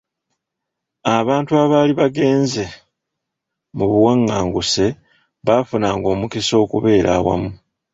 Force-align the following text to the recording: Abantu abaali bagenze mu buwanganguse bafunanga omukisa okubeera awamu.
Abantu 1.17 1.51
abaali 1.63 1.93
bagenze 2.01 2.63
mu 3.77 3.85
buwanganguse 3.91 4.85
bafunanga 5.47 6.07
omukisa 6.13 6.53
okubeera 6.63 7.09
awamu. 7.17 7.49